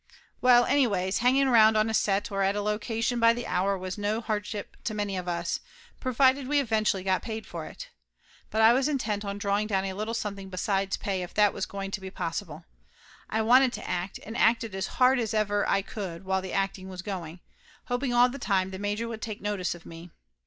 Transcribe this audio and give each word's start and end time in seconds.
Well, 0.41 0.65
anyways, 0.65 1.19
hanging 1.19 1.45
around 1.47 1.77
on 1.77 1.87
a 1.87 1.93
set 1.93 2.31
or 2.31 2.41
a 2.41 2.51
loca 2.59 3.03
tion 3.03 3.19
by 3.19 3.33
the 3.33 3.45
hour 3.45 3.77
was 3.77 3.99
no 3.99 4.19
hardship 4.19 4.75
to 4.85 4.95
many 4.95 5.15
of 5.15 5.27
us, 5.27 5.59
pro 5.99 6.11
vided 6.11 6.47
we 6.47 6.59
eventually 6.59 7.03
got 7.03 7.21
paid 7.21 7.45
for 7.45 7.67
it. 7.67 7.87
But 8.49 8.61
I 8.63 8.73
was 8.73 8.87
intent 8.87 9.23
on 9.23 9.37
drawing 9.37 9.67
down 9.67 9.85
a 9.85 9.93
little 9.93 10.15
something 10.15 10.49
besides 10.49 10.97
pay 10.97 11.21
if 11.21 11.35
that 11.35 11.53
was 11.53 11.67
going 11.67 11.91
to 11.91 12.01
be 12.01 12.09
possible. 12.09 12.65
I 13.29 13.43
wanted 13.43 13.73
to 13.73 13.87
act, 13.87 14.19
and 14.25 14.35
acted 14.35 14.73
as 14.73 14.87
hard 14.97 15.19
as 15.19 15.35
ever 15.35 15.69
I 15.69 15.83
could 15.83 16.25
while 16.25 16.41
the 16.41 16.51
acting 16.51 16.89
was 16.89 17.03
going, 17.03 17.39
hoping 17.85 18.11
all 18.11 18.27
the 18.27 18.39
time 18.39 18.71
the 18.71 18.79
major 18.79 19.07
would 19.07 19.21
take 19.21 19.39
notice 19.39 19.75
of 19.75 19.85
me. 19.85 20.09